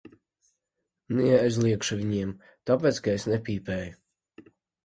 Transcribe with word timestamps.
Neaizliegšu 1.19 1.99
viņiem, 1.99 2.31
tāpēc 2.71 3.01
ka 3.09 3.17
es 3.21 3.29
nepīpēju. 3.35 4.51